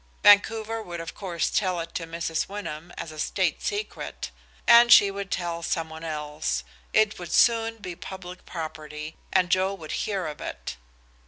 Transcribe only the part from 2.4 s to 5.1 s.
Wyndham as a state secret, and